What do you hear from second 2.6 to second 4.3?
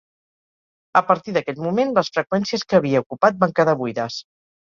que havia ocupat van quedar buides.